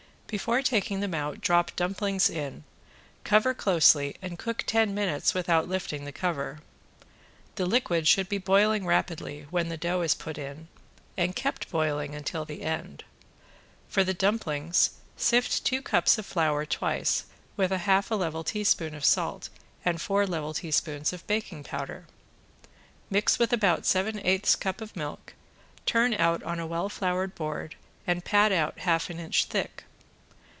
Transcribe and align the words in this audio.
Before 0.31 0.61
taking 0.61 1.01
them 1.01 1.13
out 1.13 1.41
drop 1.41 1.75
dumplings 1.75 2.29
in, 2.29 2.63
cover 3.25 3.53
closely 3.53 4.15
and 4.21 4.39
cook 4.39 4.63
ten 4.65 4.95
minutes 4.95 5.33
without 5.33 5.67
lifting 5.67 6.05
the 6.05 6.13
cover. 6.13 6.59
The 7.55 7.65
liquid 7.65 8.07
should 8.07 8.29
be 8.29 8.37
boiling 8.37 8.85
rapidly 8.85 9.45
when 9.49 9.67
the 9.67 9.75
dough 9.75 9.99
is 9.99 10.13
put 10.15 10.37
in 10.37 10.69
and 11.17 11.35
kept 11.35 11.69
boiling 11.69 12.15
until 12.15 12.45
the 12.45 12.61
end. 12.61 13.03
For 13.89 14.05
the 14.05 14.13
dumplings 14.13 14.91
sift 15.17 15.65
two 15.65 15.81
cups 15.81 16.17
of 16.17 16.25
flour 16.25 16.65
twice 16.65 17.25
with 17.57 17.71
half 17.71 18.09
a 18.09 18.15
level 18.15 18.45
teaspoon 18.45 18.95
of 18.95 19.03
salt 19.03 19.49
and 19.83 19.99
four 19.99 20.25
level 20.25 20.53
teaspoons 20.53 21.11
of 21.11 21.27
baking 21.27 21.65
powder. 21.65 22.05
Mix 23.09 23.37
with 23.37 23.51
about 23.51 23.85
seven 23.85 24.17
eighths 24.25 24.55
cup 24.55 24.79
of 24.79 24.95
milk, 24.95 25.33
turn 25.85 26.13
out 26.13 26.41
on 26.43 26.57
a 26.57 26.65
well 26.65 26.87
floured 26.87 27.35
board 27.35 27.75
and 28.07 28.23
pat 28.23 28.53
out 28.53 28.79
half 28.79 29.09
an 29.09 29.19
inch 29.19 29.43
thick. 29.43 29.83